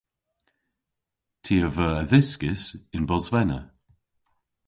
Ty 1.43 1.55
a 1.67 1.69
veu 1.75 1.93
adhyskys 2.01 2.63
yn 2.95 3.03
Bosvena. 3.09 3.59